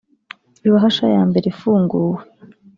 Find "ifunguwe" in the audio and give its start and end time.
1.53-2.17